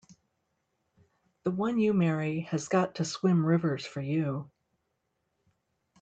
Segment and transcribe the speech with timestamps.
[1.43, 4.49] The one you marry has got to swim rivers for you!